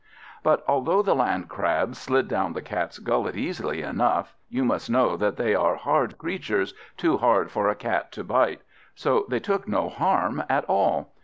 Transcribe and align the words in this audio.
But 0.41 0.63
although 0.67 1.03
the 1.03 1.13
Landcrabs 1.13 1.95
slid 1.95 2.27
down 2.27 2.53
the 2.53 2.61
Cat's 2.63 2.97
gullet 2.97 3.35
easily 3.35 3.83
enough, 3.83 4.35
you 4.49 4.65
must 4.65 4.89
know 4.89 5.15
that 5.15 5.37
they 5.37 5.53
are 5.53 5.75
hard 5.75 6.17
creatures, 6.17 6.73
too 6.97 7.17
hard 7.19 7.51
for 7.51 7.69
a 7.69 7.75
Cat 7.75 8.11
to 8.13 8.23
bite; 8.23 8.61
so 8.95 9.25
they 9.29 9.39
took 9.39 9.67
no 9.67 9.89
harm 9.89 10.41
at 10.49 10.65
all. 10.65 11.13